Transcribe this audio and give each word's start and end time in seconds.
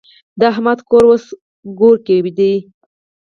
د 0.39 0.41
احمد 0.51 0.79
کور 0.89 1.03
اوس 1.09 1.25
کورګی 1.77 2.17
دی. 2.37 2.53